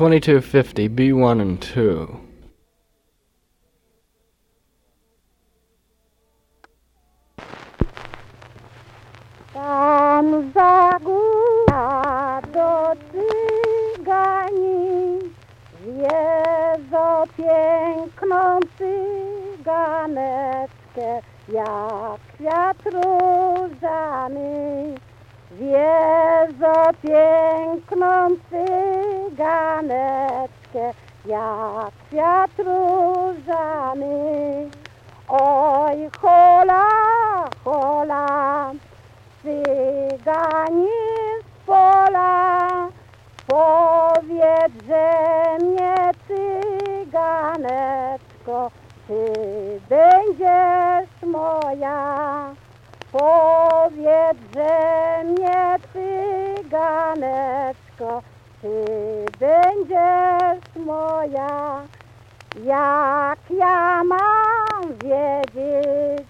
[0.00, 2.08] 2250, B1 and 2.
[9.52, 14.78] Tam za góra do cygani
[15.84, 20.20] Wiedzą piękną cyganeczkę
[21.52, 24.50] Jak kwiat różany
[25.52, 29.09] Wiedzą piękną cyganeczkę
[31.26, 34.16] Jak kwiat różany
[35.28, 36.84] Oj hola,
[37.64, 38.72] hola
[39.42, 40.88] Cygani
[41.40, 42.68] z pola,
[43.46, 45.06] powiedz, że
[45.64, 45.94] mnie
[47.08, 48.70] cyganeczko,
[49.08, 49.24] ty
[49.88, 52.00] będziesz moja.
[53.12, 58.22] Powiedz, że mnie cyganeczko,
[58.62, 58.84] ty
[59.38, 61.82] będziesz moja.
[62.64, 66.26] Jak ja mam wiedzieć,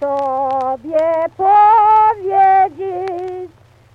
[0.00, 2.70] Tobie powiedzieć,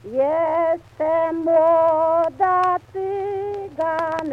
[0.03, 4.31] jestem młoda cyganeczka,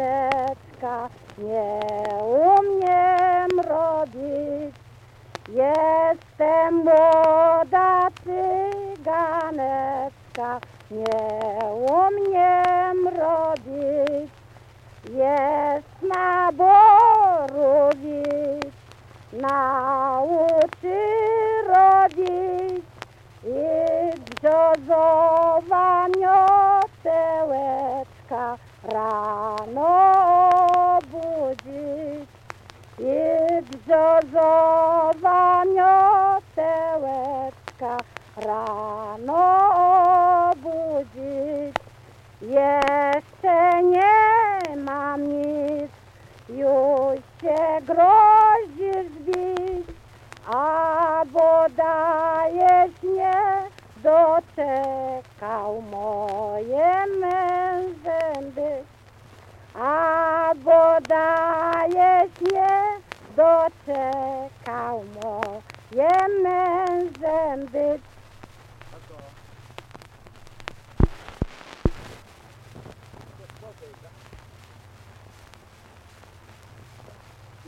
[1.37, 1.79] nie
[2.23, 4.75] umiem robić.
[5.49, 7.10] Jestem młoda
[9.71, 10.59] cyganeczka,
[10.91, 11.19] nie
[11.73, 14.31] umiem robić.
[15.09, 17.81] Jest na borowicz,
[19.33, 20.99] nauczy
[21.67, 22.85] robić
[23.43, 23.61] i
[24.25, 27.37] brzozowa miotełeczka
[28.83, 29.91] rano
[30.97, 32.29] obudzić
[32.99, 33.11] i
[33.63, 37.11] brzozowa miotełeczka
[38.37, 39.50] rano
[52.81, 53.33] dajesz nie
[53.97, 58.85] doczekał moje mężem być.
[59.75, 62.81] A bo dajesz nie
[63.35, 66.09] doczekał moje
[66.43, 68.01] mężem być.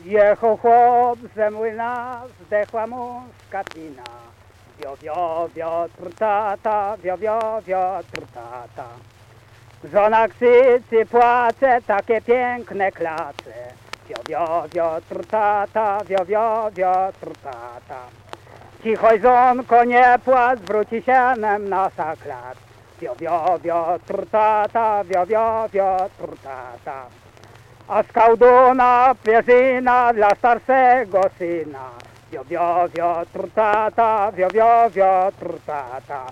[0.04, 4.04] Jechał chłop ze młyna, zdechła mu skatina.
[4.78, 8.88] Wio, wio, wiotr tata, wio, wio, wiotr tata.
[9.92, 13.54] Żona krzyczy, płacze, takie piękne klacze.
[14.08, 18.00] Wio, wio, wiotr tata, wio, wio, wiotr tata.
[18.82, 22.58] Cicho, żonko, nie płacz, wróci się nam nasza klacz.
[23.00, 27.06] Wio, wio, wiotr tata, wio, wio, wiotr tata.
[27.88, 31.90] A z kałduna pierzyna dla starszego syna.
[32.34, 36.26] Wio, wio, wiotr tata, wio, wio, wiotr tata.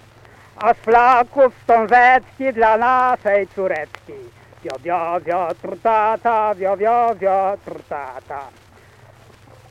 [0.57, 4.19] A z flaków wstążeczki dla naszej córeczki.
[4.65, 8.41] Wio, wio, wiotr tata, wio, wio, wiotr tata.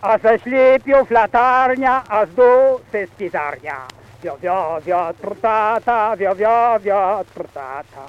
[0.01, 3.77] A ze ślipiów latarnia, a z dusy spizarnia.
[4.23, 8.05] Wio, wio, wiotr tata, wio, wio, wiotr tata.